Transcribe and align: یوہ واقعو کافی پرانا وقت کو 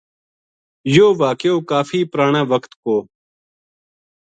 یوہ 0.93 1.15
واقعو 1.21 1.57
کافی 1.71 1.99
پرانا 2.11 2.41
وقت 2.51 2.71
کو 2.83 2.95